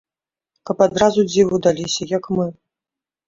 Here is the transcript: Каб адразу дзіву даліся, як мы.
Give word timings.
Каб 0.69 0.77
адразу 0.85 1.25
дзіву 1.31 1.59
даліся, 1.65 2.03
як 2.17 2.23
мы. 2.39 2.47